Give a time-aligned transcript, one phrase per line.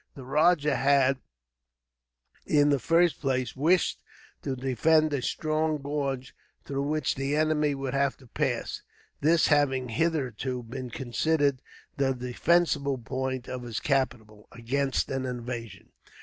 [0.15, 1.19] The rajah had,
[2.47, 4.01] in the first place, wished
[4.41, 6.33] to defend a strong gorge
[6.65, 8.81] through which the enemy would have to pass;
[9.19, 11.61] this having hitherto been considered
[11.97, 15.91] the defensible point of his capital, against an invasion.